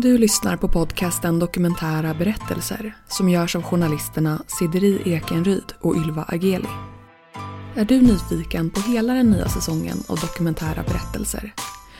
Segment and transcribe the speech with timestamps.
[0.00, 6.68] Du lyssnar på podcasten Dokumentära berättelser som görs av journalisterna Sideri Ekenryd och Ylva Ageli.
[7.76, 11.54] Är du nyfiken på hela den nya säsongen av Dokumentära berättelser?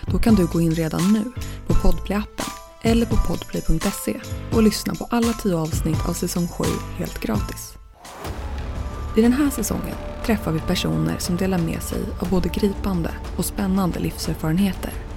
[0.07, 1.25] Då kan du gå in redan nu
[1.67, 2.51] på Podplay-appen
[2.83, 4.21] eller på podplay.se
[4.53, 6.65] och lyssna på alla tio avsnitt av säsong 7
[6.97, 7.75] helt gratis.
[9.17, 13.45] I den här säsongen träffar vi personer som delar med sig av både gripande och
[13.45, 15.08] spännande livserfarenheter.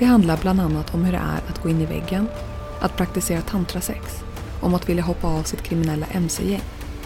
[0.00, 2.28] Det handlar bland annat om hur det är att gå in i väggen,
[2.80, 4.24] att praktisera tantrasex,
[4.60, 6.62] om att vilja hoppa av sitt kriminella mc-gäng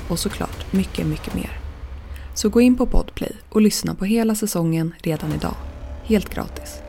[0.09, 1.59] och såklart mycket, mycket mer.
[2.35, 5.55] Så gå in på Podplay och lyssna på hela säsongen redan idag.
[6.05, 6.81] Helt gratis.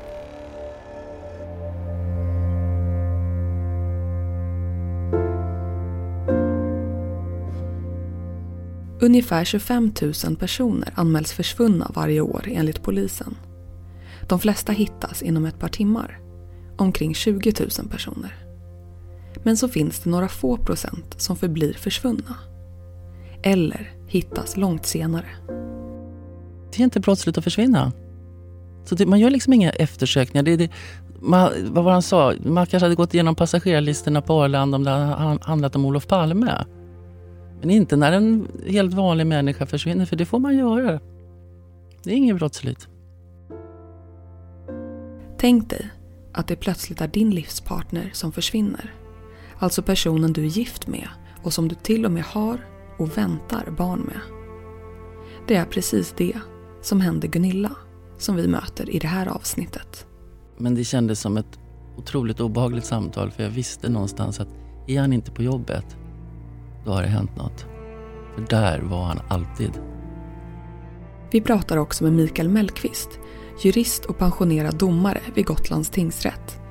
[8.99, 9.91] Ungefär 25
[10.25, 13.35] 000 personer anmäls försvunna varje år enligt polisen.
[14.27, 16.19] De flesta hittas inom ett par timmar.
[16.77, 18.35] Omkring 20 000 personer.
[19.43, 22.35] Men så finns det några få procent som förblir försvunna.
[23.43, 25.25] Eller hittas långt senare.
[26.71, 27.91] Det är inte brottsligt att försvinna.
[28.83, 30.43] Så det, man gör liksom inga eftersökningar.
[30.43, 30.69] Det, det,
[31.19, 32.33] man, vad var han sa?
[32.43, 36.65] Man kanske hade gått igenom passagerarlistorna på Arlanda om det hade handlat om Olof Palme.
[37.61, 40.99] Men inte när en helt vanlig människa försvinner, för det får man göra.
[42.03, 42.87] Det är inget brottsligt.
[45.37, 45.89] Tänk dig
[46.33, 48.93] att det plötsligt är din livspartner som försvinner.
[49.57, 51.07] Alltså personen du är gift med
[51.43, 52.65] och som du till och med har
[52.97, 54.19] och väntar barn med.
[55.47, 56.39] Det är precis det
[56.81, 57.71] som hände Gunilla
[58.17, 60.07] som vi möter i det här avsnittet.
[60.57, 61.59] Men det kändes som ett
[61.97, 64.47] otroligt obehagligt samtal för jag visste någonstans att
[64.87, 65.97] är han inte på jobbet,
[66.85, 67.65] då har det hänt något.
[68.35, 69.71] För där var han alltid.
[71.31, 73.19] Vi pratar också med Mikael Mellqvist,
[73.63, 76.61] jurist och pensionerad domare vid Gotlands tingsrätt.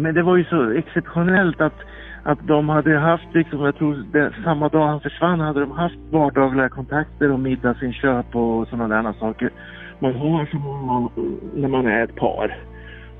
[0.00, 1.78] Men det var ju så exceptionellt att,
[2.22, 5.98] att de hade haft, liksom, jag tror det, samma dag han försvann hade de haft
[6.10, 9.50] vardagliga kontakter och middagsinköp och sådana där saker.
[9.98, 11.10] Man har som man,
[11.54, 12.58] när man är ett par.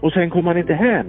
[0.00, 1.06] Och sen kommer man inte hem.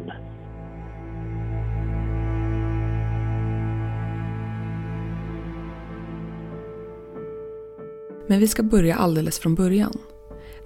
[8.27, 9.93] Men vi ska börja alldeles från början.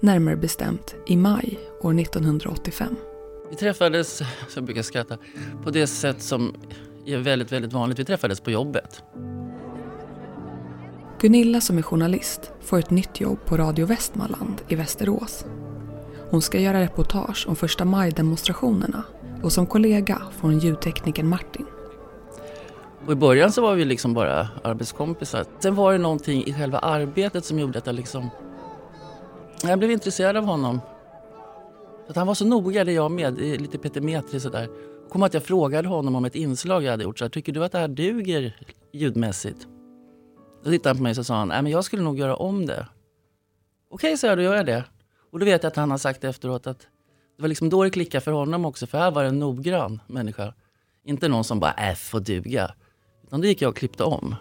[0.02, 2.96] Närmare bestämt i maj år 1985.
[3.50, 5.18] Vi träffades, som jag brukar skratta,
[5.64, 6.54] på det sätt som
[7.06, 7.98] är väldigt, väldigt vanligt.
[7.98, 9.02] Vi träffades på jobbet.
[11.20, 15.44] Gunilla som är journalist får ett nytt jobb på Radio Västmanland i Västerås.
[16.30, 19.04] Hon ska göra reportage om första maj-demonstrationerna
[19.42, 21.66] och som kollega får hon ljudteknikern Martin.
[23.06, 25.44] Och I början så var vi liksom bara arbetskompisar.
[25.58, 28.30] Sen var det någonting i själva arbetet som gjorde att jag liksom...
[29.62, 30.80] Jag blev intresserad av honom.
[32.08, 34.68] Att han var så noga, det jag med, lite petimetrig sådär.
[35.08, 37.18] Kom att jag frågade honom om ett inslag jag hade gjort.
[37.18, 38.56] Så här, Tycker du att det här duger
[38.92, 39.66] ljudmässigt?
[40.64, 42.66] Då tittade han på mig och sa han, Nej, men jag skulle nog göra om
[42.66, 42.86] det.
[43.90, 44.84] Okej, så jag, då gör jag det.
[45.30, 46.80] Och då vet jag att han har sagt efteråt att
[47.36, 48.86] det var liksom då det klickade för honom också.
[48.86, 50.54] För här var det en noggrann människa.
[51.04, 52.74] Inte någon som bara, äh, får duga.
[53.26, 54.34] Utan då gick jag och klippte om.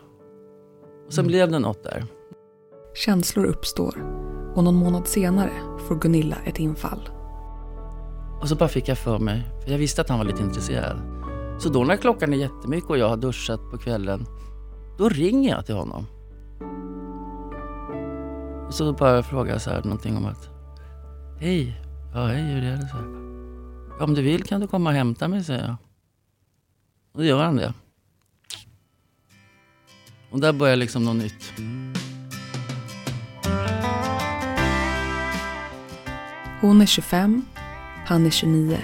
[1.08, 1.28] Och sen mm.
[1.28, 2.06] blev det något där.
[2.96, 5.51] Känslor uppstår och någon månad senare
[5.87, 7.09] får Gunilla ett infall.
[8.41, 11.01] Och så bara fick jag för mig, för jag visste att han var lite intresserad.
[11.59, 14.25] Så då när klockan är jättemycket och jag har duschat på kvällen,
[14.97, 16.05] då ringer jag till honom.
[18.67, 20.49] Och så bara frågar jag så här någonting om att
[21.39, 21.81] Hej,
[22.13, 22.87] ja hej hur är det?
[22.87, 23.19] Så här.
[24.03, 25.75] Om du vill kan du komma och hämta mig, säger jag.
[27.11, 27.73] Och då gör han det.
[30.31, 31.53] Och där börjar liksom något nytt.
[36.62, 37.46] Hon är 25,
[38.06, 38.78] han är 29.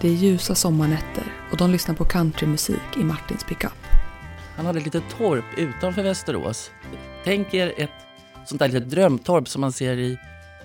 [0.00, 3.72] Det är ljusa sommarnätter och de lyssnar på countrymusik i Martins pickup.
[4.56, 6.70] Han hade ett litet torp utanför Västerås.
[7.24, 7.90] Tänk er ett
[8.46, 10.18] sånt där litet drömtorp som man ser i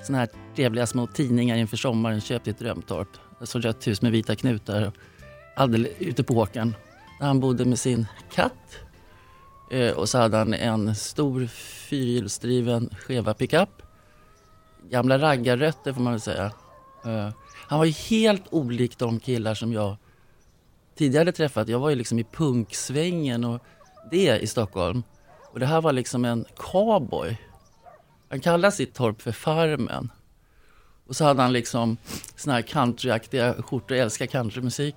[0.03, 2.21] såna här trevliga små tidningar inför sommaren.
[2.21, 3.09] Köp ditt drömtorp.
[3.41, 4.91] Ett sånt rött hus med vita knutar.
[5.55, 6.75] Alldeles ute på åkern.
[7.19, 8.77] Där han bodde med sin katt
[9.71, 11.47] eh, och så hade han en stor
[11.89, 13.90] fyrhjulsdriven Cheva pickup.
[14.91, 16.51] Gamla raggarrötter får man väl säga.
[17.05, 17.29] Eh,
[17.67, 19.95] han var ju helt olik de killar som jag
[20.95, 21.67] tidigare träffat.
[21.67, 23.61] Jag var ju liksom i punksvängen och
[24.11, 25.03] det i Stockholm.
[25.51, 27.37] Och det här var liksom en cowboy.
[28.29, 30.11] Han kallade sitt torp för Farmen.
[31.07, 31.97] Och så hade han liksom
[32.35, 34.95] såna här countryaktiga skjortor, jag älskar countrymusik.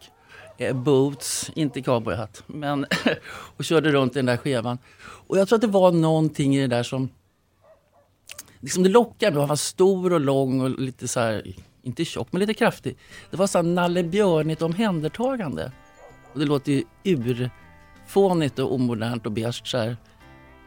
[0.58, 2.87] Eh, boots, inte cowboyhatt, men
[3.56, 4.79] och körde runt i den där skevan.
[5.26, 7.08] Och jag tror att det var någonting i det där som
[8.64, 9.40] liksom det lockade mig.
[9.40, 12.96] Han var stor och lång och lite så här, inte tjock men lite kraftig.
[13.31, 15.72] Det var så här Nalle Björnigt omhändertagande.
[16.32, 19.96] Och det låter ju urfånigt och omodernt och beige så här.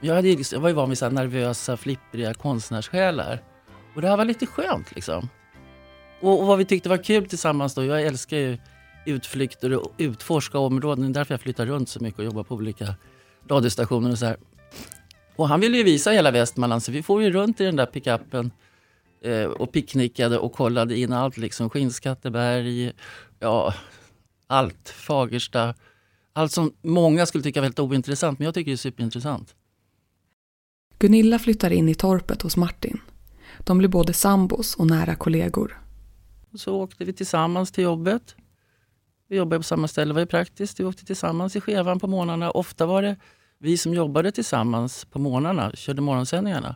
[0.02, 3.44] Jag, hade, liksom, jag var ju van vid så nervösa, flippriga konstnärssjälar.
[3.96, 5.30] Och det här var lite skönt liksom.
[6.22, 8.58] Och, och, vad vi tyckte var kul tillsammans då, jag älskar ju
[9.06, 11.06] utflykter och utforska områden.
[11.06, 12.96] Det är därför jag flyttar runt så mycket och jobbar på olika
[13.50, 14.38] radiostationer och så här.
[15.38, 17.86] Och han ville ju visa hela Västmanland så vi får ju runt i den där
[17.86, 18.52] pickupen
[19.22, 21.70] eh, och picknickade och kollade in allt liksom.
[21.70, 22.92] Skinnskatteberg,
[23.40, 23.74] ja
[24.48, 24.90] allt.
[24.90, 25.76] Fagersta.
[26.34, 29.56] Allt som många skulle tycka väldigt ointressant men jag tycker det är superintressant.
[31.00, 33.02] Gunilla flyttar in i torpet hos Martin.
[33.60, 35.82] De blir både sambos och nära kollegor.
[36.56, 38.36] Så åkte vi tillsammans till jobbet.
[39.30, 40.80] Vi jobbade på samma ställe, det var ju praktiskt.
[40.80, 42.52] Vi åkte tillsammans i skevan på morgnarna.
[42.52, 43.16] Ofta var det
[43.60, 46.76] vi som jobbade tillsammans på morgnarna, körde morgonsändningarna.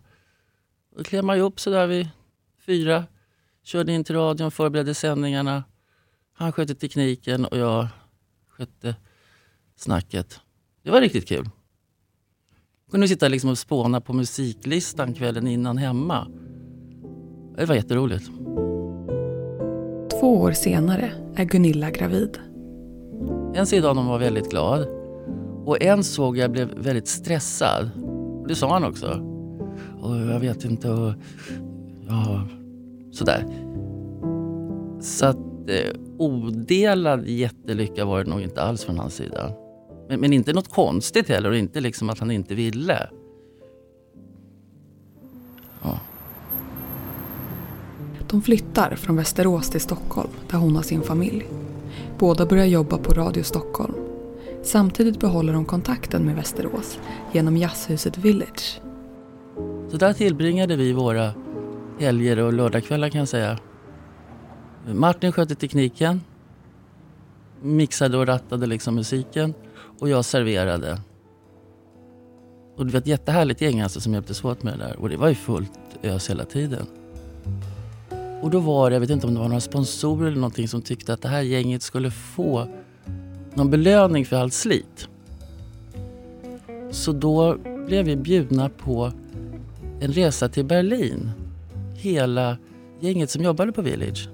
[0.95, 2.09] Då klev man upp sådär vid
[2.65, 3.05] fyra,
[3.63, 5.63] körde in till radion, förberedde sändningarna.
[6.33, 7.87] Han skötte tekniken och jag
[8.49, 8.95] skötte
[9.75, 10.39] snacket.
[10.83, 11.49] Det var riktigt kul.
[12.91, 16.27] Kunde sitta liksom och spåna på musiklistan kvällen innan hemma.
[17.57, 18.25] Det var jätteroligt.
[20.19, 22.39] Två år senare är Gunilla gravid.
[23.55, 25.00] En sida av honom var väldigt glad
[25.65, 27.89] och en såg jag blev väldigt stressad.
[28.47, 29.07] Det sa han också.
[30.01, 31.13] Och jag vet inte och
[32.07, 32.47] ja,
[33.11, 33.45] sådär.
[35.01, 35.37] Så att
[35.67, 39.53] eh, odelad jättelycka var det nog inte alls från hans sida.
[40.09, 43.09] Men, men inte något konstigt heller och inte liksom att han inte ville.
[45.81, 45.99] Ja.
[48.29, 51.45] De flyttar från Västerås till Stockholm där hon har sin familj.
[52.19, 54.10] Båda börjar jobba på Radio Stockholm.
[54.63, 56.99] Samtidigt behåller de kontakten med Västerås
[57.31, 58.81] genom jazzhuset Village.
[59.89, 61.33] Så där tillbringade vi våra
[61.99, 63.59] helger och lördagskvällar kan jag säga.
[64.93, 66.21] Martin skötte tekniken,
[67.61, 69.53] mixade och rattade liksom musiken
[69.99, 71.01] och jag serverade.
[72.77, 75.17] Och det var ett jättehärligt gäng alltså som hjälptes åt med det där och det
[75.17, 76.85] var ju fullt ös hela tiden.
[78.41, 80.81] Och då var det, jag vet inte om det var några sponsorer eller någonting som
[80.81, 82.67] tyckte att det här gänget skulle få
[83.53, 85.07] någon belöning för allt slit.
[86.91, 89.11] Så då blev vi bjudna på
[89.99, 91.31] en resa till Berlin.
[91.95, 92.57] Hela
[92.99, 94.29] gänget som jobbade på Village.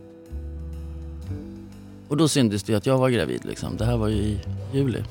[2.07, 3.45] Och då syntes det att jag var gravid.
[3.45, 3.77] Liksom.
[3.77, 4.39] Det här var ju i
[4.73, 5.03] juli.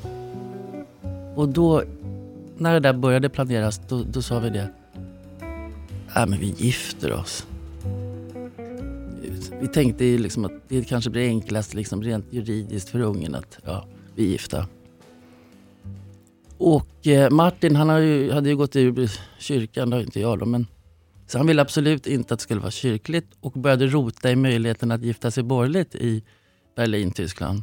[1.34, 1.82] Och då,
[2.56, 4.68] när det där började planeras, då, då sa vi det.
[6.16, 7.46] Äh, men vi gifter oss.
[9.60, 13.58] Vi tänkte ju liksom att det kanske blir enklast liksom rent juridiskt för ungen att
[13.64, 13.86] ja,
[14.16, 14.66] vi är gifta.
[16.58, 20.46] Och eh, Martin han ju, hade ju gått ur kyrkan, det har inte jag då,
[20.46, 20.66] men
[21.26, 24.90] så han ville absolut inte att det skulle vara kyrkligt och började rota i möjligheten
[24.90, 26.22] att gifta sig borgerligt i
[26.76, 27.62] Berlin, Tyskland.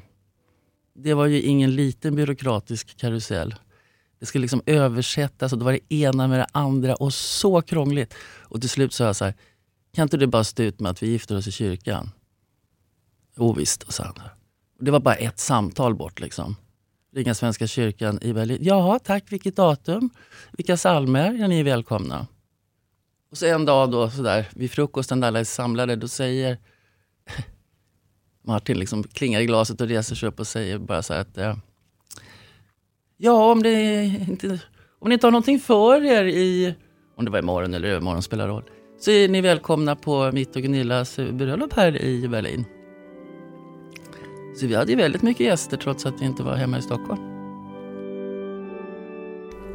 [0.96, 3.56] Det var ju ingen liten byråkratisk karusell.
[4.20, 8.14] Det skulle liksom översättas och det var det ena med det andra och så krångligt.
[8.42, 9.34] Och till slut sa jag så här,
[9.94, 12.12] kan inte du bara stå ut med att vi gifter oss i kyrkan?
[13.38, 14.43] Jo visst, sa han.
[14.84, 16.20] Det var bara ett samtal bort.
[16.20, 16.56] liksom.
[17.16, 18.58] Ringa Svenska kyrkan i Berlin.
[18.62, 19.24] Jaha, tack.
[19.32, 20.10] Vilket datum?
[20.52, 21.34] Vilka psalmer?
[21.34, 22.28] Ja, ni är välkomna.
[23.32, 26.58] Och så en dag då, sådär, vid frukosten där alla är samlade, då säger
[28.46, 31.38] Martin liksom klingar i glaset och reser sig upp och säger bara så här att
[31.38, 31.56] eh,
[33.18, 34.60] Ja, om, det inte,
[35.00, 36.76] om ni inte har någonting för er i,
[37.18, 38.64] om det var imorgon eller övermorgon spelar roll,
[39.00, 42.66] så är ni välkomna på mitt och Gunillas bröllop här i Berlin.
[44.56, 47.22] Så vi hade väldigt mycket gäster trots att vi inte var hemma i Stockholm.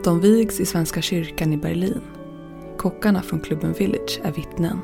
[0.05, 2.01] De vigs i Svenska kyrkan i Berlin.
[2.77, 4.79] Kockarna från klubben Village är vittnen.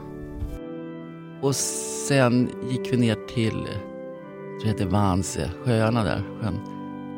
[1.42, 3.66] Och sen gick vi ner till,
[4.62, 6.22] det heter Vanse, sjöarna där.
[6.40, 6.60] Sjön.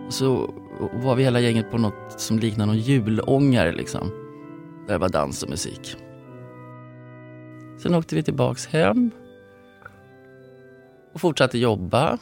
[0.07, 0.55] Och så
[0.93, 4.11] var vi hela gänget på något som liknar någon julångare liksom.
[4.87, 5.97] Där det var dans och musik.
[7.79, 9.11] Sen åkte vi tillbaks hem
[11.13, 12.19] och fortsatte jobba.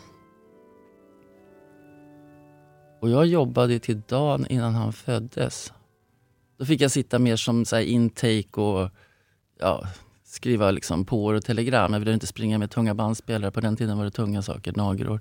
[3.04, 5.73] Och jag jobbade till dagen innan han föddes.
[6.58, 8.90] Då fick jag sitta mer som så intake och
[9.61, 9.87] ja,
[10.25, 11.92] skriva liksom på och telegram.
[11.92, 13.50] Jag ville inte springa med tunga bandspelare.
[13.50, 15.20] På den tiden var det tunga saker, nagror.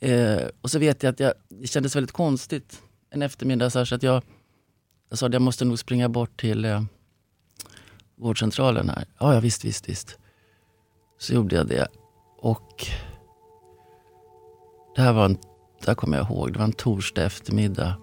[0.00, 3.70] Eh, och så vet jag att jag, det kändes väldigt konstigt en eftermiddag.
[3.70, 4.22] Så, att jag,
[5.08, 6.82] jag sa att jag måste nog springa bort till eh,
[8.16, 9.06] vårdcentralen här.
[9.18, 10.18] Ja, ja visst, visst, visst.
[11.18, 11.88] Så gjorde jag det.
[12.38, 12.86] Och
[14.96, 15.38] det här var en,
[15.86, 17.96] här kommer jag ihåg, det var en torsdag eftermiddag.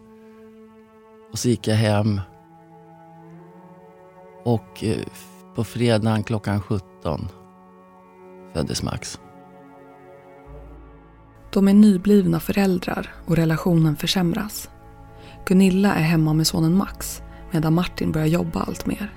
[1.31, 2.21] Och så gick jag hem.
[4.43, 5.05] Och eh,
[5.55, 7.27] på fredagen klockan 17
[8.53, 9.19] föddes Max.
[11.53, 14.69] De är nyblivna föräldrar och relationen försämras.
[15.45, 19.13] Gunilla är hemma med sonen Max medan Martin börjar jobba allt mer.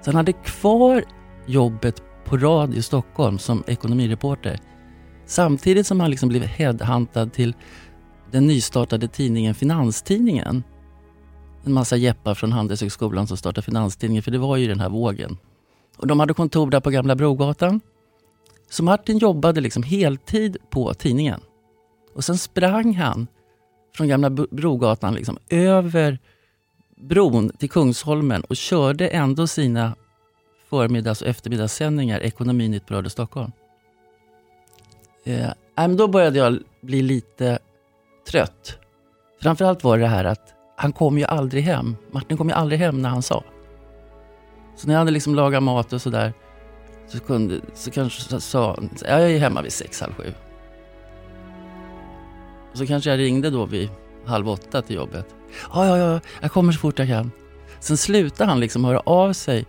[0.00, 1.04] Så han hade kvar
[1.46, 4.60] jobbet på Radio Stockholm som ekonomireporter
[5.28, 7.54] samtidigt som han liksom blev headhuntad till
[8.30, 10.62] den nystartade tidningen Finanstidningen.
[11.64, 15.36] En massa jeppar från Handelshögskolan som startade Finanstidningen, för det var ju den här vågen.
[15.96, 17.80] Och de hade kontor där på Gamla Brogatan.
[18.70, 21.40] Så Martin jobbade liksom heltid på tidningen.
[22.14, 23.26] Och sen sprang han
[23.94, 26.18] från Gamla Brogatan liksom över
[26.96, 29.94] bron till Kungsholmen och körde ändå sina
[30.70, 33.52] förmiddags och eftermiddagssändningar Ekonominytt bröd Radio Stockholm.
[35.24, 37.58] Eh, då började jag bli lite
[38.30, 38.78] trött.
[39.42, 41.96] Framförallt var det det här att han kom ju aldrig hem.
[42.10, 43.44] Martin kom ju aldrig hem när han sa.
[44.76, 46.32] Så när jag hade liksom lagat mat och sådär
[47.08, 50.34] så, kunde, så kanske sa han, jag är hemma vid sex, halv sju.
[52.72, 53.90] Och så kanske jag ringde då vid
[54.26, 55.26] halv åtta till jobbet.
[55.72, 57.30] Ja, ja, ja, jag kommer så fort jag kan.
[57.80, 59.66] Sen slutade han liksom höra av sig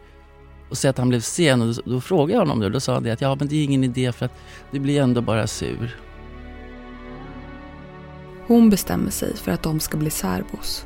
[0.70, 1.62] och säga att han blev sen.
[1.62, 3.56] Och då, frågade jag honom det och då sa han det att ja, men det
[3.56, 4.34] är ingen idé för att
[4.72, 5.98] du blir ändå bara sur.
[8.48, 10.86] Hon bestämmer sig för att de ska bli särbos.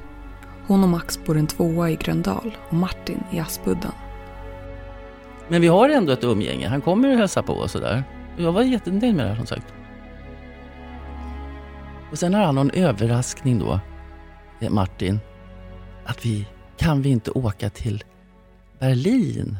[0.68, 3.92] Hon och Max bor en tvåa i Gröndal och Martin i Aspudden.
[5.48, 6.68] Men vi har ändå ett umgänge.
[6.68, 8.04] Han kommer och hälsar på och sådär.
[8.38, 9.74] Jag var jättenöjd med det här som sagt.
[12.12, 13.80] Och sen har han någon överraskning då,
[14.62, 15.20] eh, Martin.
[16.06, 16.48] Att vi,
[16.78, 18.04] kan vi inte åka till
[18.80, 19.58] Berlin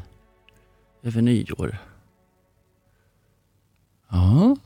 [1.04, 1.76] över nyår?
[4.10, 4.56] Ja.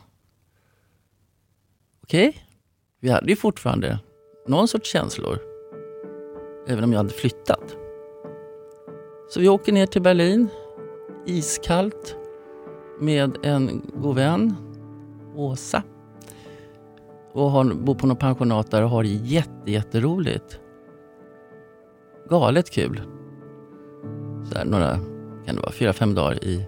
[2.03, 2.29] Okej.
[2.29, 2.41] Okay.
[3.01, 3.99] Vi hade ju fortfarande
[4.47, 5.39] någon sorts känslor.
[6.69, 7.77] Även om jag hade flyttat.
[9.31, 10.49] Så vi åker ner till Berlin.
[11.27, 12.17] Iskallt.
[13.01, 14.55] Med en god vän,
[15.35, 15.83] Åsa.
[17.33, 20.61] Och har, bor på något pensionat där och har jätte, jätteroligt.
[22.29, 23.03] Galet kul.
[24.45, 24.99] Så här, några,
[25.49, 26.67] kan det vara, fyra, fem dagar i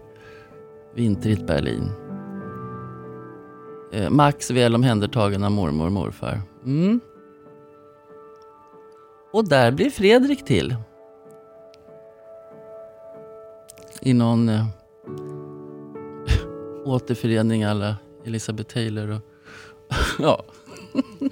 [0.94, 1.90] vintrigt Berlin.
[3.92, 6.40] Eh, Max väl omhändertagen av mormor och morfar.
[6.64, 7.00] Mm.
[9.32, 10.76] Och där blir Fredrik till.
[14.00, 14.66] I någon eh,
[16.84, 19.20] återförening alla Elisabeth Taylor och
[20.18, 20.44] ja.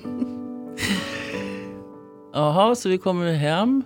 [2.33, 3.83] Jaha, så vi kommer hem.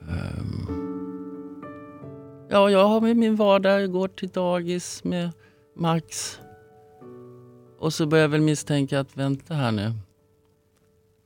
[0.00, 0.73] Um.
[2.54, 5.30] Ja, jag har med min vardag, jag går till dagis med
[5.76, 6.38] Max.
[7.78, 9.92] Och så börjar jag väl misstänka att vänta här nu.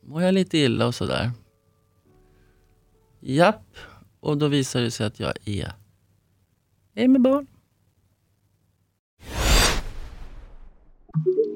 [0.07, 1.31] Mår jag lite illa och sådär?
[3.21, 3.77] Japp.
[4.21, 5.73] Och då visar det sig att jag är,
[6.95, 7.47] är med barn.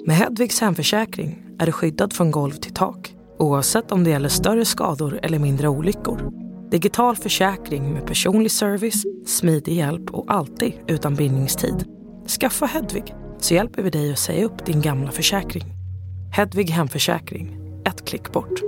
[0.06, 4.64] Med Hedvigs hemförsäkring är du skyddad från golv till tak oavsett om det gäller större
[4.64, 6.41] skador eller mindre olyckor.
[6.72, 11.84] Digital försäkring med personlig service, smidig hjälp och alltid utan bindningstid.
[12.40, 15.64] Skaffa Hedvig så hjälper vi dig att säga upp din gamla försäkring.
[16.32, 18.60] Hedvig Hemförsäkring, ett klick bort.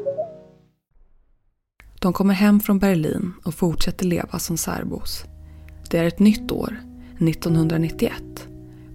[2.01, 5.25] De kommer hem från Berlin och fortsätter leva som särbos.
[5.91, 6.81] Det är ett nytt år,
[7.21, 8.13] 1991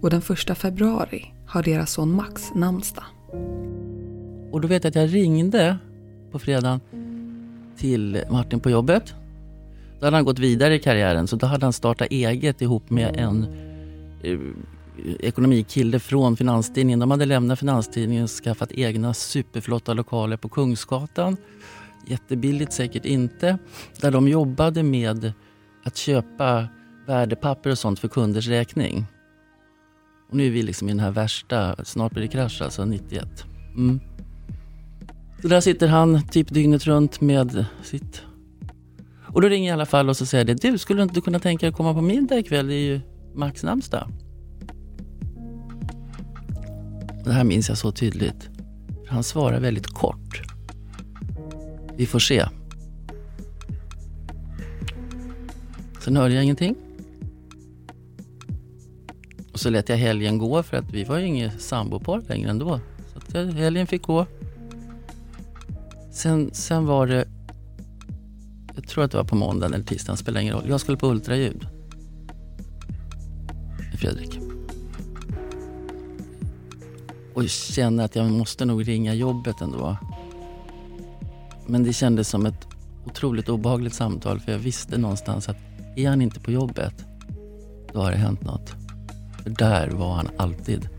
[0.02, 3.06] och den första februari har deras son Max namnsdag.
[4.52, 5.78] Och då vet jag att jag ringde
[6.32, 6.80] på fredagen
[7.80, 9.14] till Martin på jobbet.
[10.00, 13.16] Då hade han gått vidare i karriären så då hade han startat eget ihop med
[13.18, 13.48] en
[14.24, 14.40] eh,
[15.20, 17.00] ekonomikille från Finanstidningen.
[17.00, 21.38] De hade lämnat Finanstidningen och skaffat egna superflotta lokaler på Kungsgatan.
[22.08, 23.58] Jättebilligt säkert inte.
[24.02, 25.34] Där de jobbade med
[25.84, 26.68] att köpa
[27.08, 29.06] värdepapper och sånt för kunders räkning.
[30.30, 33.46] Och nu är vi liksom i den här värsta, snart blir det krasch alltså, 91.
[33.76, 34.00] Mm.
[35.42, 38.22] Så där sitter han typ dygnet runt med sitt...
[39.34, 41.40] Och då ringer jag i alla fall och så säger det, du skulle inte kunna
[41.40, 42.68] tänka dig att komma på middag ikväll?
[42.68, 43.02] Det är ju
[43.36, 44.08] Max namnsdag.
[47.24, 48.50] Det här minns jag så tydligt.
[49.08, 50.42] Han svarar väldigt kort.
[51.96, 52.46] Vi får se.
[56.00, 56.76] Sen hörde jag ingenting.
[59.54, 62.80] Och så lät jag helgen gå för att vi var ju inget sambopar längre ändå.
[63.14, 64.26] Så att eh, helgen fick gå.
[66.20, 67.28] Sen, sen var det,
[68.76, 70.70] jag tror att det var på måndagen eller tisdagen, spelar ingen roll.
[70.70, 71.68] Jag skulle på ultraljud.
[73.78, 74.40] Med Fredrik.
[77.34, 79.98] Och känner att jag måste nog ringa jobbet ändå.
[81.68, 82.68] Men det kändes som ett
[83.06, 85.58] otroligt obehagligt samtal för jag visste någonstans att
[85.96, 87.06] är han inte på jobbet,
[87.94, 88.70] då har det hänt något.
[89.44, 90.90] För där var han alltid.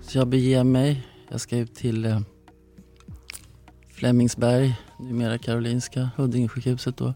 [0.00, 1.07] Så jag beger mig.
[1.30, 2.20] Jag ska ut till eh,
[3.88, 7.14] Flemingsberg, numera Karolinska, Huddingesjukhuset då.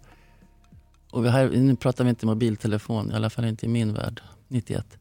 [1.10, 4.20] Och vi här, nu pratar vi inte mobiltelefon, i alla fall inte i min värld,
[4.48, 4.98] 91.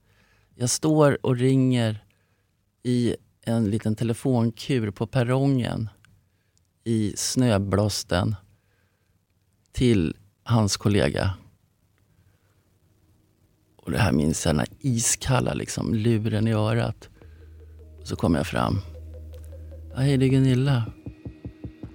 [0.56, 2.06] Jag står och ringer
[2.84, 5.90] i en liten telefonkur på perrongen
[6.84, 8.36] i snöblåsten
[9.72, 11.34] till hans kollega.
[13.76, 17.10] Och det här minns jag, den här iskalla liksom, luren i örat.
[18.04, 18.82] Så kommer jag fram.
[19.96, 20.84] Hej, det är Gunilla.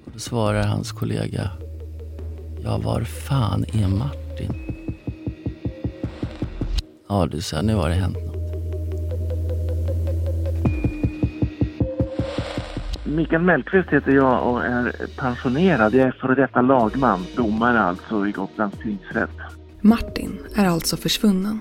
[0.05, 1.51] Och då svarar hans kollega.
[2.63, 4.53] Ja, var fan är Martin?
[7.09, 8.37] Ja du, sa nu har det hänt något.
[13.05, 15.95] Mikael Mellqvist heter jag och är pensionerad.
[15.95, 19.31] Jag är före detta lagman, domare alltså i Gotlands tingsrätt.
[19.81, 21.61] Martin är alltså försvunnen.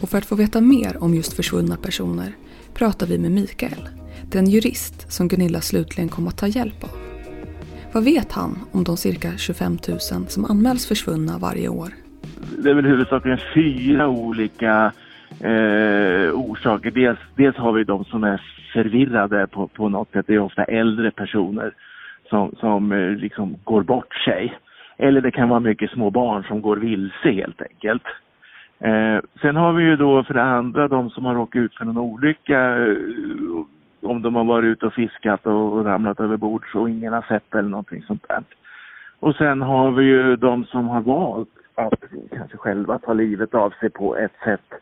[0.00, 2.32] Och för att få veta mer om just försvunna personer
[2.74, 3.88] pratar vi med Mikael,
[4.32, 6.90] den jurist som Gunilla slutligen kom att ta hjälp av.
[7.94, 11.88] Vad vet han om de cirka 25 000 som anmäls försvunna varje år?
[12.62, 14.92] Det är väl huvudsakligen fyra olika
[15.40, 16.90] eh, orsaker.
[16.90, 20.26] Dels, dels har vi de som är förvirrade på, på något sätt.
[20.26, 21.74] Det är ofta äldre personer
[22.28, 24.58] som, som eh, liksom går bort sig.
[24.98, 28.02] Eller det kan vara mycket små barn som går vilse helt enkelt.
[28.80, 31.84] Eh, sen har vi ju då för det andra de som har råkat ut för
[31.84, 32.60] någon olycka.
[32.76, 32.96] Eh,
[34.02, 37.22] om de har varit ute och fiskat och, och ramlat över bord så ingen har
[37.22, 38.42] sett eller någonting sånt där.
[39.20, 42.04] Och sen har vi ju de som har valt att
[42.36, 44.80] kanske själva ta livet av sig på ett sätt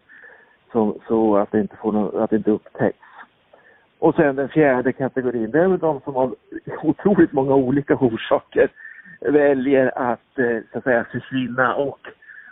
[0.72, 2.98] så, så att, det inte får någon, att det inte upptäcks.
[3.98, 6.34] Och sen den fjärde kategorin, det är väl de som av
[6.82, 8.68] otroligt många olika orsaker
[9.20, 11.98] väljer att, eh, så att säga, försvinna och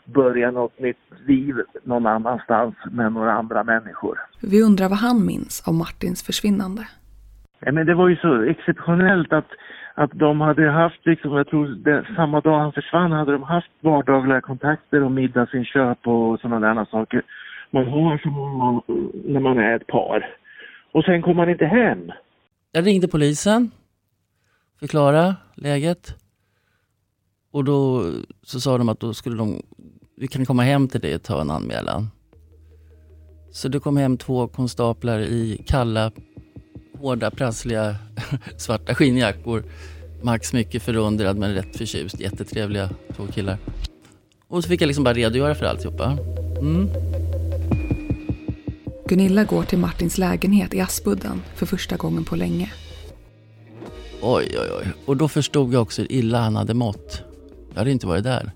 [0.07, 0.97] börja något nytt
[1.27, 4.19] liv någon annanstans med några andra människor.
[4.43, 6.89] Vi undrar vad han minns av Martins försvinnande.
[7.61, 9.51] Ja, men det var ju så exceptionellt att,
[9.95, 13.71] att de hade haft, liksom, jag tror det, samma dag han försvann hade de haft
[13.81, 17.23] vardagliga kontakter och middagsinköp och sådana där saker.
[17.71, 18.83] Man har som man,
[19.25, 20.37] när man är ett par.
[20.93, 22.13] Och sen kom man inte hem.
[22.73, 23.71] Jag ringde polisen,
[24.81, 26.15] förklara läget.
[27.51, 28.03] Och då
[28.43, 29.63] så sa de att då skulle de,
[30.17, 32.11] vi kan komma hem till dig och ta en anmälan.
[33.53, 36.13] Så det kom hem två konstaplar i kalla,
[36.99, 37.97] hårda, prassliga
[38.57, 39.65] svarta skinnjackor.
[40.23, 42.21] Max mycket förundrad men rätt förtjust.
[42.21, 43.59] Jättetrevliga två killar.
[44.49, 46.19] Och så fick jag liksom bara redogöra för alltihopa.
[46.61, 46.89] Mm.
[49.09, 52.73] Gunilla går till Martins lägenhet i Aspudden för första gången på länge.
[54.23, 54.93] Oj, oj, oj.
[55.07, 57.23] Och då förstod jag också hur illa han hade mått.
[57.69, 58.53] Jag hade inte varit där.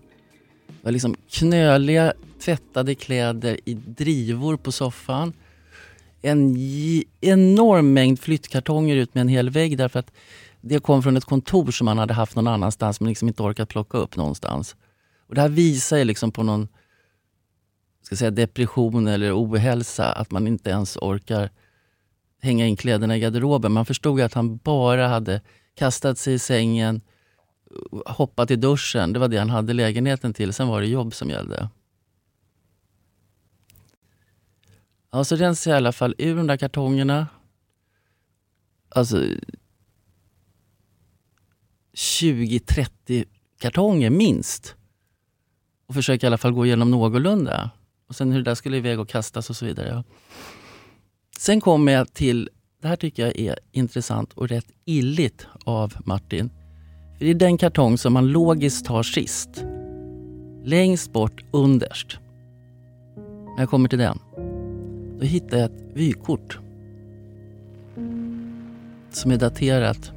[0.81, 5.33] Det var liksom knöliga, tvättade kläder i drivor på soffan.
[6.23, 6.57] En
[7.21, 10.13] enorm mängd flyttkartonger ut med en hel vägg därför att
[10.61, 13.69] det kom från ett kontor som han hade haft någon annanstans men liksom inte orkat
[13.69, 14.77] plocka upp någonstans.
[15.29, 16.69] Och det här visar ju liksom på någon
[18.03, 21.51] ska säga, depression eller ohälsa, att man inte ens orkar
[22.43, 23.73] hänga in kläderna i garderoben.
[23.73, 25.41] Man förstod att han bara hade
[25.75, 27.01] kastat sig i sängen,
[28.07, 29.13] hoppat i duschen.
[29.13, 30.53] Det var det han hade lägenheten till.
[30.53, 31.69] Sen var det jobb som gällde.
[35.11, 37.27] Ja, så rensade jag i alla fall ur de där kartongerna.
[38.89, 39.27] Alltså
[41.93, 43.25] 20-30
[43.59, 44.75] kartonger minst.
[45.87, 47.71] Och försöker i alla fall gå igenom någorlunda.
[48.07, 50.05] Och sen hur det där skulle iväg och kastas och så vidare.
[51.39, 56.51] Sen kommer jag till, det här tycker jag är intressant och rätt illigt av Martin.
[57.21, 59.65] För det är den kartong som man logiskt tar sist.
[60.65, 62.19] Längst bort underst.
[63.47, 64.19] När jag kommer till den,
[65.19, 66.59] då hittar jag ett vykort.
[69.11, 70.13] Som är daterat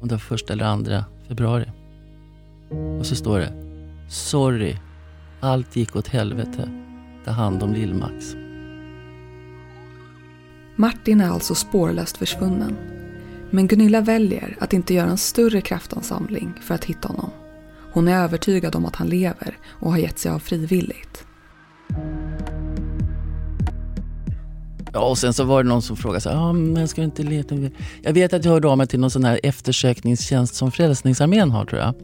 [0.00, 1.70] om det var första eller andra februari.
[2.98, 3.52] Och så står det
[4.08, 4.76] Sorry,
[5.40, 6.70] allt gick åt helvete.
[7.24, 8.36] Ta hand om Lill-Max.
[10.76, 12.76] Martin är alltså spårlöst försvunnen.
[13.54, 17.30] Men Gunilla väljer att inte göra en större kraftansamling för att hitta honom.
[17.92, 21.24] Hon är övertygad om att han lever och har gett sig av frivilligt.
[24.92, 27.22] Ja, och sen så var det någon som frågade så här, ah, men ska inte
[27.22, 27.54] leta?
[28.02, 31.64] Jag vet att jag hörde av mig till någon sån här eftersökningstjänst som Frälsningsarmén har
[31.64, 31.94] tror jag.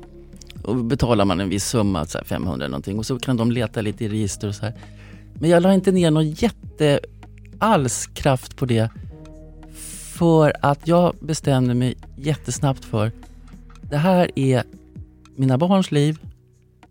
[0.65, 4.05] Och betalar man en viss summa, så 500 någonting och så kan de leta lite
[4.05, 4.75] i register och så här.
[5.35, 7.01] Men jag la inte ner någon jätte
[7.59, 8.91] alls kraft på det
[10.21, 13.13] för att jag bestämde mig jättesnabbt för
[13.83, 14.63] det här är
[15.37, 16.19] mina barns liv,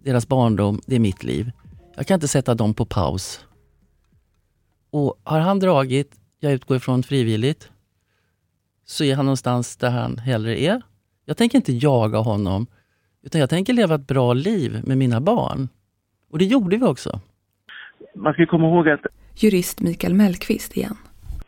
[0.04, 1.52] deras barndom, det är mitt liv.
[1.96, 3.46] Jag kan inte sätta dem på paus.
[4.92, 7.72] Och har han dragit jag utgår ifrån frivilligt,
[8.86, 10.82] så är han någonstans där han hellre är.
[11.26, 12.68] Jag tänker inte jaga honom,
[13.22, 15.70] utan jag tänker leva ett bra liv med mina barn.
[16.30, 17.22] Och det gjorde vi också.
[18.16, 19.02] Man ska komma ihåg att
[19.36, 20.98] Jurist Mikael Mellqvist igen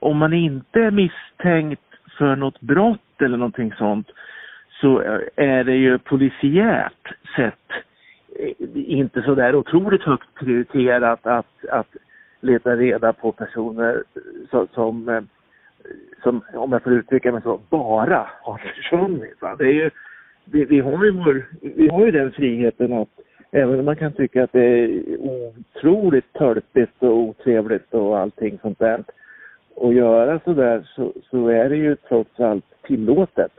[0.02, 1.82] om man inte är misstänkt
[2.18, 4.08] för något brott eller någonting sånt
[4.82, 5.00] så
[5.36, 7.70] är det ju polisiärt sett
[8.40, 11.96] eh, inte så där otroligt högt prioriterat att, att
[12.42, 14.04] leta reda på personer
[14.50, 15.28] som, som,
[16.24, 19.42] som, om jag får uttrycka mig så, bara har försvunnit.
[19.42, 19.56] Va?
[19.56, 19.90] Det är ju,
[20.46, 23.10] vi, vi, har ju vår, vi har ju den friheten att
[23.52, 28.80] även om man kan tycka att det är otroligt tölpigt och otrevligt och allting sånt
[28.80, 29.04] där
[29.84, 33.52] att göra sådär så, så är det ju trots allt tillåtet.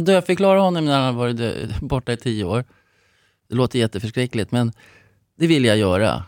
[0.00, 2.64] Du, jag förklarar honom när han varit borta i tio år.
[3.48, 4.72] Det låter jätteförskräckligt men
[5.38, 6.22] det vill jag göra.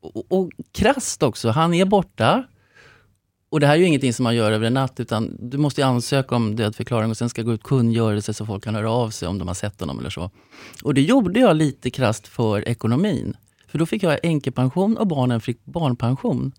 [0.00, 2.44] Och, och krasst också, han är borta.
[3.50, 5.80] Och det här är ju ingenting som man gör över en natt utan du måste
[5.80, 9.10] ju ansöka om dödförklaring och sen ska gå ut kungörelse så folk kan höra av
[9.10, 10.30] sig om de har sett honom eller så.
[10.84, 13.36] Och det gjorde jag lite krasst för ekonomin.
[13.68, 16.52] För då fick jag änkepension och barnen fick barnpension.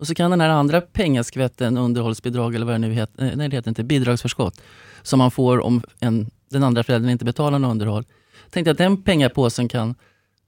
[0.00, 3.48] Och så kan den här andra pengaskvätten, underhållsbidrag eller vad det nu heter, eh, nej
[3.48, 4.60] det heter inte, bidragsförskott,
[5.02, 8.04] som man får om en, den andra föräldern inte betalar något underhåll.
[8.50, 9.94] Tänkte att den pengapåsen kan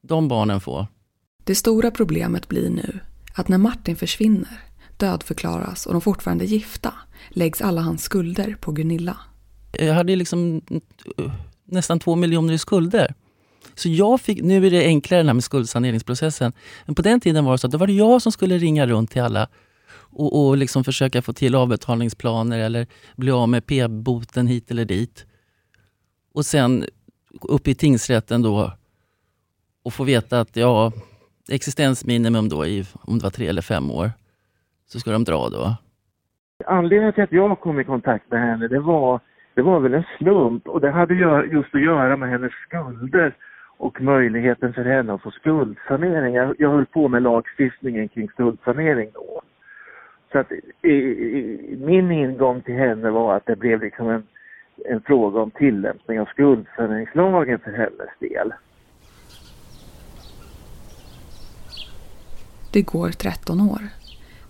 [0.03, 0.87] de barnen få.
[1.45, 3.01] Det stora problemet blir nu
[3.35, 4.61] att när Martin försvinner,
[4.97, 6.95] dödförklaras och de fortfarande är gifta,
[7.31, 9.17] läggs alla hans skulder på Gunilla.
[9.73, 11.33] Jag hade liksom eh,
[11.65, 13.15] nästan två miljoner i skulder.
[13.75, 16.53] Så jag fick, nu är det enklare här med skuldsaneringsprocessen.
[16.87, 18.87] Men på den tiden var det så att då var det jag som skulle ringa
[18.87, 19.49] runt till alla
[19.95, 25.27] och, och liksom försöka få till avbetalningsplaner eller bli av med p-boten hit eller dit.
[26.35, 26.85] Och sen
[27.41, 28.73] upp i tingsrätten då
[29.85, 30.93] och få veta att ja,
[31.51, 34.11] existensminimum då i, om det var tre eller fem år,
[34.87, 35.77] så ska de dra då.
[36.67, 39.21] Anledningen till att jag kom i kontakt med henne det var,
[39.55, 41.15] det var väl en slump och det hade
[41.53, 43.37] just att göra med hennes skulder
[43.83, 46.35] och möjligheten för henne att få skuldsanering.
[46.35, 49.43] Jag, jag höll på med lagstiftningen kring skuldsanering då.
[50.33, 54.23] Så att i, i, min ingång till henne var att det blev liksom en,
[54.85, 58.53] en fråga om tillämpning av skuldsaneringslagen för hennes del.
[62.73, 63.83] Det går 13 år.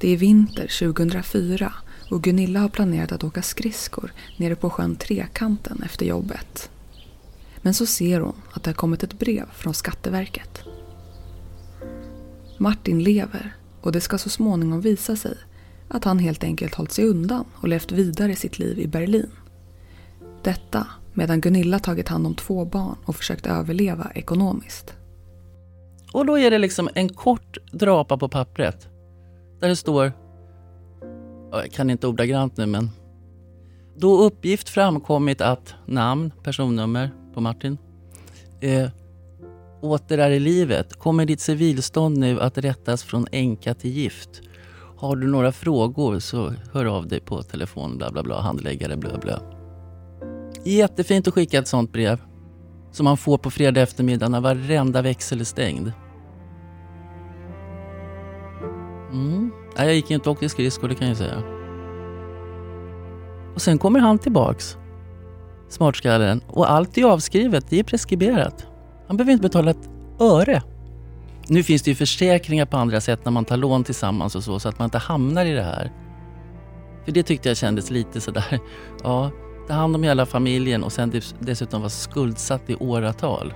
[0.00, 1.72] Det är vinter 2004
[2.10, 6.71] och Gunilla har planerat att åka skridskor nere på sjön Trekanten efter jobbet.
[7.62, 10.62] Men så ser hon att det har kommit ett brev från Skatteverket.
[12.58, 15.36] Martin lever och det ska så småningom visa sig
[15.88, 19.30] att han helt enkelt hållit sig undan och levt vidare sitt liv i Berlin.
[20.42, 24.94] Detta medan Gunilla tagit hand om två barn och försökt överleva ekonomiskt.
[26.12, 28.88] Och då är det liksom en kort drapa på pappret.
[29.60, 30.12] Där det står,
[31.50, 32.90] jag kan inte ordagrant nu men.
[33.96, 37.78] Då uppgift framkommit att namn, personnummer på Martin.
[38.60, 38.90] Eh,
[39.80, 40.98] åter är i livet.
[40.98, 44.42] Kommer ditt civilstånd nu att rättas från änka till gift?
[44.96, 49.18] Har du några frågor så hör av dig på telefon bla bla bla, handläggare bla
[49.18, 49.42] bla.
[50.64, 52.20] Jättefint att skicka ett sånt brev.
[52.92, 55.92] Som man får på fredag eftermiddag när varenda växel är stängd.
[59.12, 59.50] Mm.
[59.76, 61.42] Nej, jag gick inte och åkte skridskor, det kan jag säga.
[63.54, 64.76] Och sen kommer han tillbaks,
[65.72, 68.66] smartskallen, och allt är avskrivet, det är preskriberat.
[69.06, 70.62] Han behöver inte betala ett öre.
[71.48, 74.60] Nu finns det ju försäkringar på andra sätt när man tar lån tillsammans och så,
[74.60, 75.92] så att man inte hamnar i det här.
[77.04, 78.58] För det tyckte jag kändes lite sådär,
[79.02, 79.30] ja,
[79.68, 83.54] ta hand om hela familjen och sen dessutom vara skuldsatt i åratal.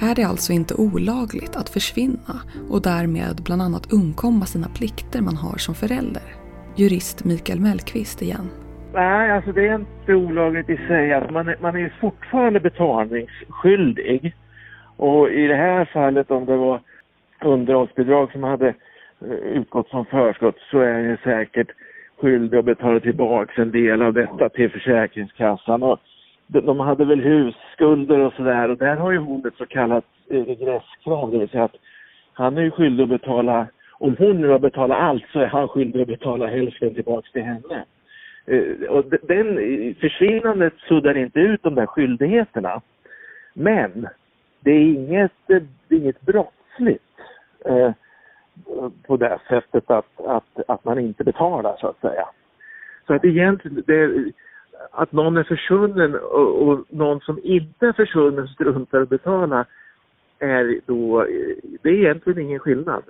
[0.00, 2.40] Är det alltså inte olagligt att försvinna
[2.70, 6.36] och därmed bland annat undkomma sina plikter man har som förälder?
[6.76, 8.50] Jurist Mikael Mellqvist igen.
[8.96, 11.12] Nej, alltså det är inte olagligt i sig.
[11.12, 14.34] Alltså man, är, man är fortfarande betalningsskyldig.
[14.96, 16.80] Och i det här fallet om det var
[17.44, 18.68] underhållsbidrag som hade
[19.20, 21.70] eh, utgått som förskott så är jag säkert
[22.20, 25.82] skyldig att betala tillbaka en del av detta till Försäkringskassan.
[25.82, 26.00] Och
[26.46, 30.44] de, hade väl husskulder och sådär och där har ju hon ett så kallat eh,
[30.44, 31.76] regresskrav, det vill säga att
[32.32, 35.68] han är ju skyldig att betala, om hon nu har betalat allt så är han
[35.68, 37.84] skyldig att betala hälften tillbaks till henne.
[38.46, 42.80] Eh, och den eh, försvinnandet suddar inte ut de där skyldigheterna.
[43.54, 44.08] Men
[44.60, 47.02] det är inget, eh, det är inget brottsligt
[47.64, 47.92] eh,
[49.06, 52.28] på det sättet att, att, att man inte betalar så att säga.
[53.06, 54.32] Så att egentligen, det,
[54.90, 59.66] att någon är försvunnen och, och någon som inte är försvunnen struntar att betala
[60.38, 61.26] är då,
[61.82, 63.02] det är egentligen ingen skillnad.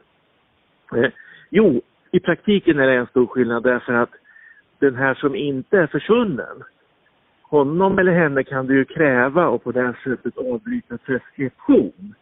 [0.97, 1.11] Eh,
[1.51, 4.11] jo, I praktiken är det en stor skillnad därför att
[4.79, 6.63] den här som inte är försvunnen,
[7.43, 12.15] honom eller henne kan du ju kräva och på det sättet avbryta preskription.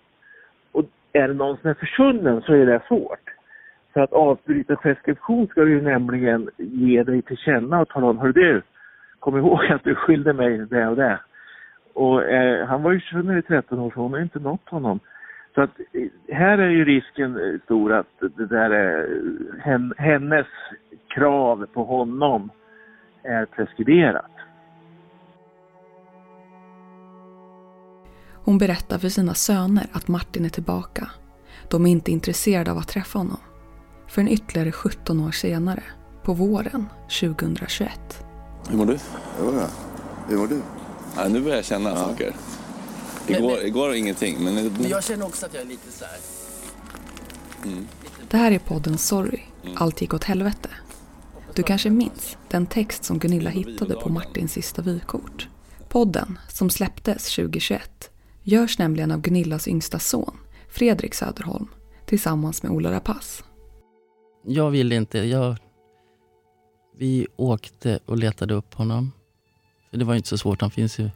[0.72, 3.30] Och är det någon som är försvunnen så är det svårt.
[3.92, 8.18] För att avbryta preskription ska du ju nämligen ge dig till känna och tala om,
[8.18, 8.62] hör du,
[9.18, 11.18] kom ihåg att du skyllde mig det och det.
[11.92, 15.00] Och eh, han var ju försvunnen i 13 år så hon har inte nått honom.
[15.54, 19.06] Så att eh, här är ju risken eh, stor att det där är
[19.96, 20.46] hennes
[21.14, 22.50] krav på honom
[23.22, 24.30] är preskriberat.
[28.44, 31.10] Hon berättar för sina söner att Martin är tillbaka.
[31.70, 33.40] De är inte intresserade av att träffa honom.
[34.06, 35.82] Förrän ytterligare 17 år senare,
[36.22, 36.88] på våren
[37.20, 38.24] 2021.
[38.70, 38.98] Hur mår du?
[39.40, 39.66] Jo, ja.
[40.28, 40.62] Hur mår du?
[41.16, 41.96] Ja, nu börjar jag känna ja.
[41.96, 42.34] saker.
[43.26, 44.44] Igår, men, igår var ingenting.
[44.44, 46.18] Men, men jag känner också att jag är lite så här...
[47.64, 47.86] Mm.
[48.30, 49.76] Det här är podden Sorry, mm.
[49.78, 50.68] allt gick åt helvete.
[51.56, 55.48] Du kanske minns den text som Gunilla hittade på Martins sista vykort.
[55.88, 58.10] Podden, som släpptes 2021,
[58.42, 60.36] görs nämligen av Gunillas yngsta son,
[60.68, 61.68] Fredrik Söderholm,
[62.06, 63.44] tillsammans med Ola Rapace.
[64.46, 65.18] Jag ville inte.
[65.18, 65.56] Jag,
[66.98, 69.12] vi åkte och letade upp honom.
[69.90, 71.10] För Det var inte så svårt, han finns ju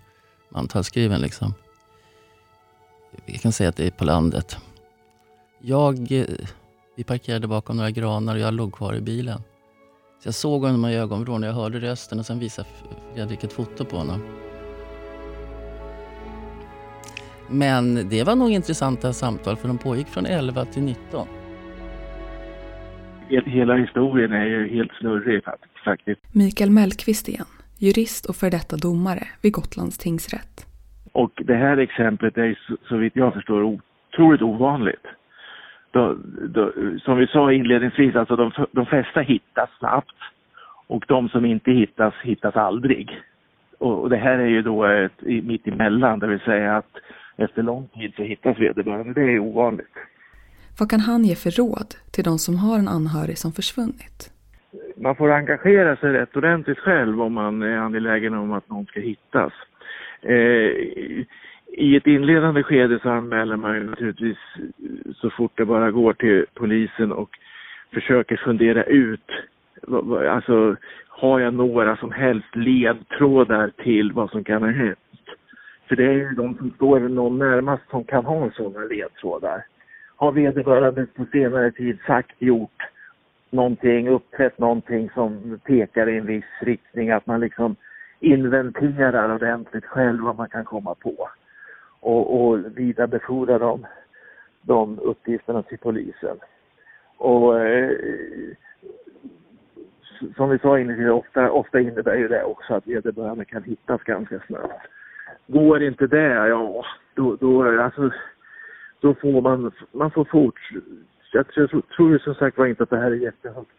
[0.51, 1.21] mantalsskriven.
[1.21, 1.55] Liksom.
[3.27, 4.57] Vi kan säga att det är på landet.
[5.61, 6.27] Jag, eh,
[6.97, 9.43] vi parkerade bakom några granar och jag låg kvar i bilen.
[10.19, 12.69] Så jag såg honom i ögonvrån och jag hörde rösten och sen visade
[13.15, 14.21] Fredrik ett foto på honom.
[17.51, 21.27] Men det var nog intressanta samtal för de pågick från 11 till 19.
[23.29, 25.45] Hela historien är ju helt snurrig
[25.85, 26.21] faktiskt.
[26.33, 27.47] Mikael Mellqvist igen,
[27.79, 30.67] jurist och för detta domare vid Gotlands tingsrätt.
[31.13, 35.07] Och det här exemplet är så vitt jag förstår otroligt ovanligt.
[35.91, 36.17] Då,
[36.49, 36.73] då,
[37.05, 40.17] som vi sa inledningsvis, alltså de, de flesta hittas snabbt
[40.87, 43.21] och de som inte hittas, hittas aldrig.
[43.79, 46.97] Och, och det här är ju då ett, mitt emellan, det vill säga att
[47.37, 49.13] efter lång tid så hittas vederbörande.
[49.13, 49.95] Det är ovanligt.
[50.79, 54.33] Vad kan han ge för råd till de som har en anhörig som försvunnit?
[54.97, 59.01] Man får engagera sig rätt ordentligt själv om man är angelägen om att någon ska
[59.01, 59.53] hittas.
[60.23, 60.71] Eh,
[61.81, 66.13] i ett inledande skede så anmäler man ju naturligtvis eh, så fort det bara går
[66.13, 67.31] till polisen och
[67.95, 69.31] försöker fundera ut,
[70.31, 70.77] alltså
[71.09, 74.99] har jag några som helst ledtrådar till vad som kan ha hänt?
[75.89, 79.65] För det är ju de som står någon närmast som kan ha sådana ledtrådar.
[80.17, 82.83] Har vederbörande på senare tid sagt, gjort
[83.51, 87.77] någonting, uppträtt någonting som pekar i en viss riktning, att man liksom
[88.21, 91.29] inventerar ordentligt själv vad man kan komma på
[92.01, 93.87] och, och vidarebefordrar de,
[94.63, 96.37] de uppgifterna till polisen.
[97.17, 97.91] Och eh,
[100.37, 104.41] som vi sa innan, ofta, ofta innebär ju det också att vederbörande kan hittas ganska
[104.47, 104.87] snabbt.
[105.47, 106.85] Går inte det, ja,
[107.15, 108.11] då, då, alltså,
[109.01, 110.87] då får man, man får fortsätta.
[111.33, 113.71] Jag, jag tror som sagt var inte att det här är jättehögt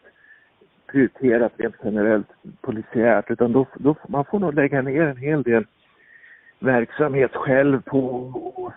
[0.92, 2.28] prioriterat rent generellt
[2.62, 5.66] polisiärt utan då, då, man får nog lägga ner en hel del
[6.60, 8.32] verksamhet själv på
[8.68, 8.74] att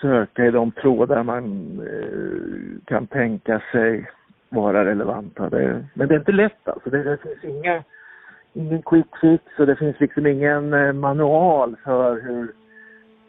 [0.00, 1.44] söka i de trådar man
[1.80, 4.10] eh, kan tänka sig
[4.48, 5.42] vara relevanta.
[5.94, 6.90] Men det är inte lätt alltså.
[6.90, 7.84] Det, det finns inga
[8.52, 12.52] ingen quick fix och det finns liksom ingen eh, manual för hur,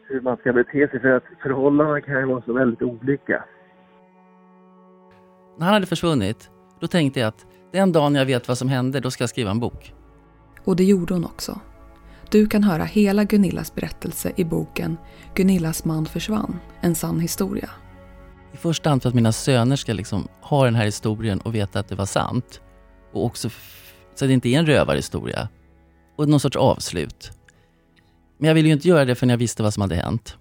[0.08, 3.44] hur man ska bete sig för att förhållandena kan ju vara så väldigt olika.
[5.58, 6.50] När han hade försvunnit,
[6.80, 9.50] då tänkte jag att den dagen jag vet vad som hände, då ska jag skriva
[9.50, 9.94] en bok.
[10.64, 11.60] Och det gjorde hon också.
[12.30, 14.96] Du kan höra hela Gunillas berättelse i boken
[15.34, 17.70] Gunillas man försvann, en sann historia.
[18.54, 21.80] I första hand för att mina söner ska liksom ha den här historien och veta
[21.80, 22.60] att det var sant.
[23.12, 23.50] Och också
[24.14, 25.48] så det inte är en rövarhistoria.
[26.16, 27.30] Och någon sorts avslut.
[28.38, 30.36] Men jag ville ju inte göra det förrän jag visste vad som hade hänt.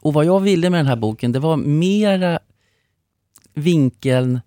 [0.00, 2.38] Och vad jag ville med den här boken, det var mera
[3.54, 4.40] vinkeln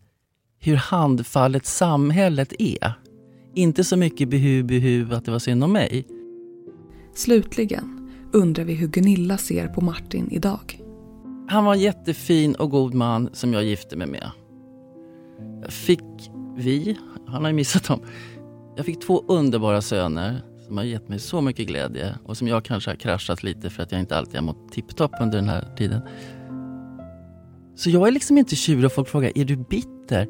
[0.59, 2.93] hur handfallet samhället är.
[3.55, 6.07] Inte så mycket behu, behu att det var synd om mig.
[7.13, 10.79] Slutligen undrar vi hur Gunilla ser på Martin idag.
[11.47, 14.31] Han var en jättefin och god man som jag gifte mig med.
[15.69, 15.99] Fick
[16.57, 17.99] vi, han har ju missat dem.
[18.75, 22.65] Jag fick två underbara söner som har gett mig så mycket glädje och som jag
[22.65, 25.75] kanske har kraschat lite för att jag inte alltid har mått tipptopp under den här
[25.77, 26.01] tiden.
[27.75, 30.27] Så jag är liksom inte tjurig och folk frågar, är du bitter?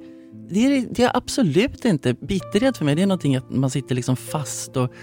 [0.49, 2.13] Det är, det är absolut inte.
[2.13, 4.93] Bitterhet för mig det är någonting att man sitter liksom fast och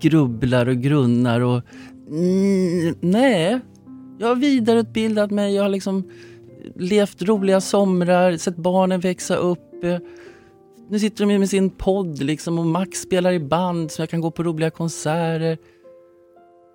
[0.00, 1.62] grubblar och grunnar och
[2.08, 3.60] mm, nej.
[4.18, 6.10] Jag har vidareutbildat mig, jag har liksom
[6.76, 9.84] levt roliga somrar, sett barnen växa upp.
[10.90, 14.20] Nu sitter de med sin podd liksom och Max spelar i band så jag kan
[14.20, 15.58] gå på roliga konserter.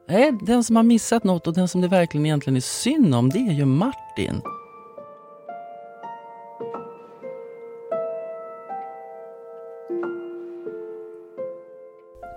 [0.09, 3.29] Nej, den som har missat något och den som det verkligen egentligen är synd om
[3.29, 4.41] det är ju Martin.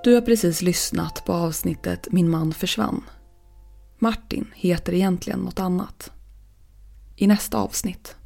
[0.08, 3.04] Du har precis lyssnat på avsnittet Min man försvann.
[3.98, 6.10] Martin heter egentligen något annat.
[7.16, 8.16] I nästa avsnitt.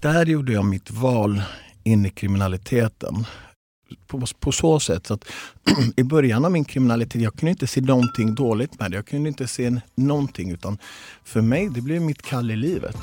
[0.00, 1.42] Där gjorde jag mitt val
[1.84, 3.26] in i kriminaliteten.
[4.06, 5.24] På, på så sätt att
[5.96, 8.96] i början av min kriminalitet, jag kunde inte se någonting dåligt med det.
[8.96, 10.78] Jag kunde inte se någonting utan
[11.24, 12.96] för mig, det blev mitt kall i livet.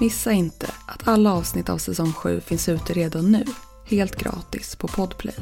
[0.00, 3.44] Missa inte att alla avsnitt av säsong 7 finns ute redan nu,
[3.86, 5.34] helt gratis på Podplay.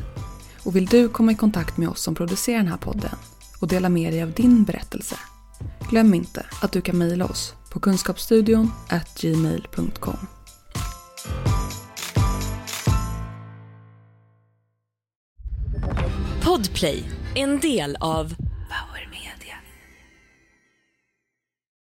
[0.64, 3.16] Och vill du komma i kontakt med oss som producerar den här podden
[3.61, 5.16] och dela med dig av din berättelse?
[5.90, 8.70] Glöm inte att du kan mejla oss på kunskapsstudion
[9.20, 10.16] gmail.com.
[16.44, 18.35] Podplay, en del av